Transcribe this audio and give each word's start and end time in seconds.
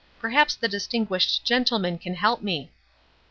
Perhaps 0.19 0.55
the 0.55 0.67
distinguished 0.67 1.45
gentleman 1.45 1.99
can 1.99 2.15
help 2.15 2.41
me." 2.41 2.71